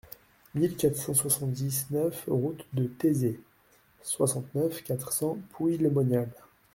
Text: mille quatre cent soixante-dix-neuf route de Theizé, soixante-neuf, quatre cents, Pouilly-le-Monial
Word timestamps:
mille 0.55 0.75
quatre 0.75 0.95
cent 0.97 1.13
soixante-dix-neuf 1.13 2.23
route 2.27 2.65
de 2.73 2.87
Theizé, 2.87 3.39
soixante-neuf, 4.01 4.81
quatre 4.81 5.13
cents, 5.13 5.37
Pouilly-le-Monial 5.51 6.33